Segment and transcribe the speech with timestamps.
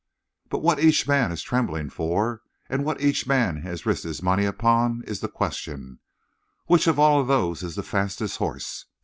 [0.49, 4.45] "But what each man is trembling for, and what each man has risked his money
[4.45, 5.99] upon, is this question:
[6.65, 8.85] Which of all those is the fastest horse?